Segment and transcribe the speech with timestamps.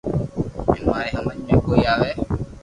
[0.69, 2.11] ھين ماري ھمج ۾ ڪوئي آوي